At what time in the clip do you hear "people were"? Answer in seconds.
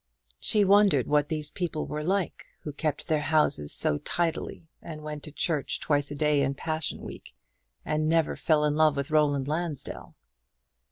1.51-2.03